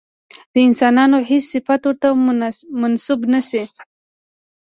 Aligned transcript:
د 0.53 0.55
انسانانو 0.67 1.17
هېڅ 1.29 1.43
صفت 1.53 1.81
ورته 1.85 2.07
منسوب 2.81 3.19
نه 3.33 3.41
شي. 3.49 3.63